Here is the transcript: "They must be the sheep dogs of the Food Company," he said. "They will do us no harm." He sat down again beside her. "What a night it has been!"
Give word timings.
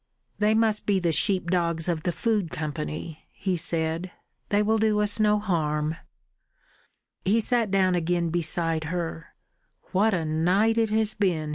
"They 0.39 0.55
must 0.55 0.87
be 0.87 0.97
the 0.99 1.11
sheep 1.11 1.51
dogs 1.51 1.87
of 1.87 2.01
the 2.01 2.11
Food 2.11 2.49
Company," 2.49 3.27
he 3.33 3.55
said. 3.55 4.09
"They 4.49 4.63
will 4.63 4.79
do 4.79 4.99
us 4.99 5.19
no 5.19 5.37
harm." 5.37 5.95
He 7.23 7.39
sat 7.39 7.69
down 7.69 7.93
again 7.93 8.31
beside 8.31 8.85
her. 8.85 9.35
"What 9.91 10.15
a 10.15 10.25
night 10.25 10.79
it 10.79 10.89
has 10.89 11.13
been!" 11.13 11.49